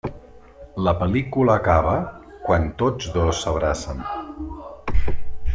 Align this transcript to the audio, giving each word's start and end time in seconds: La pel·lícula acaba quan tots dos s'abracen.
La 0.87 0.93
pel·lícula 1.01 1.57
acaba 1.61 1.93
quan 2.47 2.67
tots 2.83 3.13
dos 3.19 3.45
s'abracen. 3.45 4.05